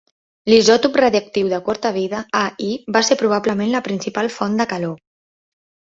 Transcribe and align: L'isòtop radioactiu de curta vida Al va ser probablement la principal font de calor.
L'isòtop 0.51 0.95
radioactiu 1.01 1.51
de 1.51 1.59
curta 1.67 1.91
vida 1.99 2.23
Al 2.41 2.65
va 2.97 3.03
ser 3.11 3.19
probablement 3.23 3.73
la 3.75 3.83
principal 3.89 4.35
font 4.39 4.61
de 4.63 4.69
calor. 4.73 4.97